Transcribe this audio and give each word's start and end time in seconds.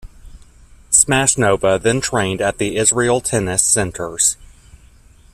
Smashnova 0.89 1.79
then 1.79 2.01
trained 2.01 2.41
at 2.41 2.57
the 2.57 2.77
Israel 2.77 3.21
Tennis 3.21 3.61
Centers. 3.63 4.35